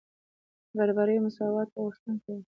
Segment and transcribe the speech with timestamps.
[0.69, 2.41] د برابرۍ او مساواتو غوښتونکي وو.